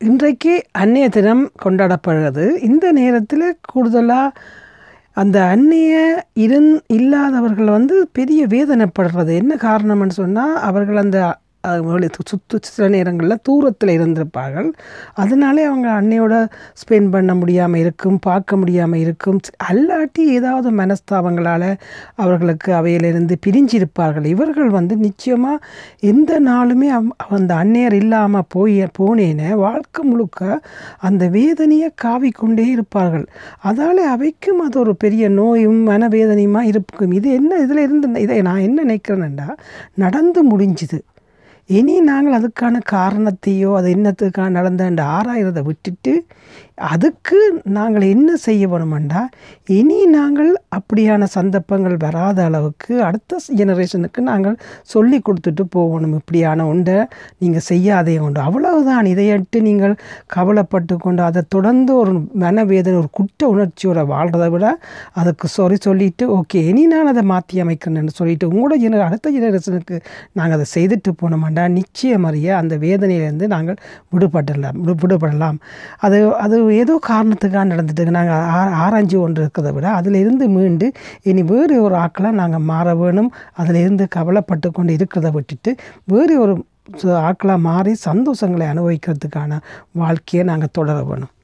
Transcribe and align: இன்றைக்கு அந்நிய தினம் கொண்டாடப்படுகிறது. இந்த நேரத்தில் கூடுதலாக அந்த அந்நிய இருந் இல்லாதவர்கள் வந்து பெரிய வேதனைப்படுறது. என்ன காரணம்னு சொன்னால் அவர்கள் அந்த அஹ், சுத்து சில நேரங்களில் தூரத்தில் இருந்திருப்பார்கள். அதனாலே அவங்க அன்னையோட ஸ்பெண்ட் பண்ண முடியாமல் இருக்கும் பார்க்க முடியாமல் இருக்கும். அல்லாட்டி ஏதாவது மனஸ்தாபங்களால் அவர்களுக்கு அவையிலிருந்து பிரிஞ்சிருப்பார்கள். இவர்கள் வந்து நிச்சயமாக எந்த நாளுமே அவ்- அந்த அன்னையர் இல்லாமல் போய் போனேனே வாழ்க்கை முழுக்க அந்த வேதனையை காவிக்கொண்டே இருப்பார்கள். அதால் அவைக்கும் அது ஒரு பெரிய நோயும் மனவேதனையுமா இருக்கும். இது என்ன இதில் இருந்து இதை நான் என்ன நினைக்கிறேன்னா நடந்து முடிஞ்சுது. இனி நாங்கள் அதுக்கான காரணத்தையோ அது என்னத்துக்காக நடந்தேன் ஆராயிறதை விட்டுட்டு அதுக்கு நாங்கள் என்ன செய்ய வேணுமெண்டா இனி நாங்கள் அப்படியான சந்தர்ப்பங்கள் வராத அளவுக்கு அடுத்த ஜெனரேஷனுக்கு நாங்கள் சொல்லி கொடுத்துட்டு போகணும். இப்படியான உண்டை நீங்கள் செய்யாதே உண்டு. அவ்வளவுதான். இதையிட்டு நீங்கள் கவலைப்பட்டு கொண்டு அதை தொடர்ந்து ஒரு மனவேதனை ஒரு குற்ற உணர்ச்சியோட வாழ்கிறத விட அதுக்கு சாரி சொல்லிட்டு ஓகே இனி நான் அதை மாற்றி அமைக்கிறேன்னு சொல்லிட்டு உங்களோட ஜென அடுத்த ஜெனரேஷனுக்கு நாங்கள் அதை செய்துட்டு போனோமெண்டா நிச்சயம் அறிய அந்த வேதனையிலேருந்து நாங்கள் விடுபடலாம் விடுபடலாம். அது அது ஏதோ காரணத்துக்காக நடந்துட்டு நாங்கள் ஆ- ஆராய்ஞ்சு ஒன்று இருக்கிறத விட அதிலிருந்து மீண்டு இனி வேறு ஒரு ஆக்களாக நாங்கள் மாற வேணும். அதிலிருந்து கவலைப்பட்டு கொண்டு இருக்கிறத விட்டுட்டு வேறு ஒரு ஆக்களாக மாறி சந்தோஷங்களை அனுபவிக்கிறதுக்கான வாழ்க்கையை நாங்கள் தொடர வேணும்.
இன்றைக்கு 0.00 0.52
அந்நிய 0.72 1.08
தினம் 1.08 1.50
கொண்டாடப்படுகிறது. 1.64 2.44
இந்த 2.62 2.92
நேரத்தில் 2.92 3.56
கூடுதலாக 3.72 4.36
அந்த 5.12 5.44
அந்நிய 5.44 5.94
இருந் 6.34 6.78
இல்லாதவர்கள் 6.86 7.68
வந்து 7.68 8.08
பெரிய 8.12 8.46
வேதனைப்படுறது. 8.46 9.32
என்ன 9.34 9.54
காரணம்னு 9.56 10.16
சொன்னால் 10.20 10.54
அவர்கள் 10.58 10.96
அந்த 10.96 11.18
அஹ், 11.68 12.08
சுத்து 12.30 12.58
சில 12.60 12.88
நேரங்களில் 12.88 13.38
தூரத்தில் 13.42 13.98
இருந்திருப்பார்கள். 14.00 14.72
அதனாலே 15.14 15.62
அவங்க 15.62 15.88
அன்னையோட 15.88 16.48
ஸ்பெண்ட் 16.72 17.10
பண்ண 17.10 17.34
முடியாமல் 17.34 17.80
இருக்கும் 17.80 18.18
பார்க்க 18.18 18.56
முடியாமல் 18.56 18.98
இருக்கும். 18.98 19.40
அல்லாட்டி 19.72 20.18
ஏதாவது 20.18 20.70
மனஸ்தாபங்களால் 20.70 21.76
அவர்களுக்கு 22.14 22.72
அவையிலிருந்து 22.72 23.36
பிரிஞ்சிருப்பார்கள். 23.46 24.24
இவர்கள் 24.24 24.68
வந்து 24.68 24.96
நிச்சயமாக 24.96 25.64
எந்த 25.98 26.40
நாளுமே 26.40 26.86
அவ்- 26.92 27.26
அந்த 27.28 27.54
அன்னையர் 27.54 27.92
இல்லாமல் 27.92 28.42
போய் 28.48 28.82
போனேனே 28.98 29.54
வாழ்க்கை 29.54 30.04
முழுக்க 30.04 30.60
அந்த 30.98 31.28
வேதனையை 31.28 31.94
காவிக்கொண்டே 32.04 32.66
இருப்பார்கள். 32.66 33.26
அதால் 33.64 33.96
அவைக்கும் 33.98 34.60
அது 34.64 34.80
ஒரு 34.80 34.96
பெரிய 34.96 35.28
நோயும் 35.28 35.86
மனவேதனையுமா 35.86 36.60
இருக்கும். 36.60 37.12
இது 37.12 37.32
என்ன 37.32 37.56
இதில் 37.56 37.76
இருந்து 37.76 38.20
இதை 38.20 38.42
நான் 38.42 38.58
என்ன 38.58 38.84
நினைக்கிறேன்னா 38.84 39.48
நடந்து 39.94 40.58
முடிஞ்சுது. 40.58 41.00
இனி 41.68 41.94
நாங்கள் 42.00 42.36
அதுக்கான 42.38 42.76
காரணத்தையோ 42.90 43.70
அது 43.76 43.88
என்னத்துக்காக 43.94 44.50
நடந்தேன் 44.50 45.00
ஆராயிறதை 45.10 45.62
விட்டுட்டு 45.62 46.12
அதுக்கு 46.78 47.60
நாங்கள் 47.64 48.02
என்ன 48.02 48.36
செய்ய 48.36 48.68
வேணுமெண்டா 48.68 49.26
இனி 49.66 50.06
நாங்கள் 50.06 50.56
அப்படியான 50.76 51.24
சந்தர்ப்பங்கள் 51.24 51.96
வராத 51.96 52.44
அளவுக்கு 52.44 53.02
அடுத்த 53.02 53.36
ஜெனரேஷனுக்கு 53.56 54.20
நாங்கள் 54.20 54.56
சொல்லி 54.82 55.20
கொடுத்துட்டு 55.20 55.60
போகணும். 55.60 56.14
இப்படியான 56.14 56.66
உண்டை 56.66 57.04
நீங்கள் 57.38 57.60
செய்யாதே 57.60 58.18
உண்டு. 58.18 58.40
அவ்வளவுதான். 58.40 59.06
இதையிட்டு 59.06 59.60
நீங்கள் 59.60 59.94
கவலைப்பட்டு 60.26 60.96
கொண்டு 60.96 61.22
அதை 61.22 61.42
தொடர்ந்து 61.48 61.96
ஒரு 61.96 62.26
மனவேதனை 62.34 62.98
ஒரு 62.98 63.08
குற்ற 63.10 63.48
உணர்ச்சியோட 63.48 64.06
வாழ்கிறத 64.06 64.50
விட 64.50 64.78
அதுக்கு 65.12 65.48
சாரி 65.48 65.76
சொல்லிட்டு 65.76 66.26
ஓகே 66.38 66.54
இனி 66.54 66.86
நான் 66.86 67.06
அதை 67.06 67.22
மாற்றி 67.22 67.62
அமைக்கிறேன்னு 67.62 68.08
சொல்லிட்டு 68.08 68.48
உங்களோட 68.50 68.76
ஜென 68.78 69.00
அடுத்த 69.00 69.30
ஜெனரேஷனுக்கு 69.30 70.00
நாங்கள் 70.32 70.56
அதை 70.58 70.66
செய்துட்டு 70.74 71.12
போனோமெண்டா 71.22 71.68
நிச்சயம் 71.68 72.24
அறிய 72.24 72.56
அந்த 72.56 72.76
வேதனையிலேருந்து 72.76 73.46
நாங்கள் 73.46 73.76
விடுபடலாம் 74.14 74.96
விடுபடலாம். 75.02 75.58
அது 75.98 76.36
அது 76.36 76.67
ஏதோ 76.72 77.00
காரணத்துக்காக 77.08 77.68
நடந்துட்டு 77.68 78.10
நாங்கள் 78.10 78.34
ஆ- 78.34 78.82
ஆராய்ஞ்சு 78.84 79.20
ஒன்று 79.20 79.44
இருக்கிறத 79.44 79.72
விட 79.72 79.88
அதிலிருந்து 79.90 80.48
மீண்டு 80.48 80.92
இனி 81.22 81.42
வேறு 81.42 81.82
ஒரு 81.82 81.94
ஆக்களாக 81.94 82.30
நாங்கள் 82.30 82.60
மாற 82.60 82.94
வேணும். 82.94 83.32
அதிலிருந்து 83.52 84.08
கவலைப்பட்டு 84.08 84.70
கொண்டு 84.72 84.96
இருக்கிறத 84.96 85.32
விட்டுட்டு 85.32 85.76
வேறு 86.04 86.40
ஒரு 86.40 86.54
ஆக்களாக 87.02 87.58
மாறி 87.60 87.96
சந்தோஷங்களை 88.04 88.66
அனுபவிக்கிறதுக்கான 88.66 89.58
வாழ்க்கையை 89.92 90.46
நாங்கள் 90.48 90.68
தொடர 90.72 91.02
வேணும். 91.02 91.32